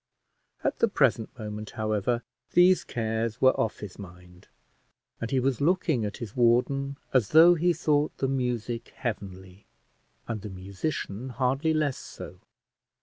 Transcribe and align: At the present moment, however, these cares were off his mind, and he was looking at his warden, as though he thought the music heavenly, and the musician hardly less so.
At 0.63 0.79
the 0.79 0.87
present 0.87 1.29
moment, 1.37 1.69
however, 1.77 2.23
these 2.53 2.83
cares 2.83 3.39
were 3.39 3.51
off 3.51 3.81
his 3.81 3.99
mind, 3.99 4.47
and 5.19 5.29
he 5.29 5.39
was 5.39 5.61
looking 5.61 6.05
at 6.05 6.17
his 6.17 6.35
warden, 6.35 6.97
as 7.13 7.29
though 7.29 7.53
he 7.53 7.71
thought 7.71 8.17
the 8.17 8.27
music 8.27 8.93
heavenly, 8.95 9.67
and 10.27 10.41
the 10.41 10.49
musician 10.49 11.29
hardly 11.29 11.71
less 11.71 11.97
so. 11.99 12.39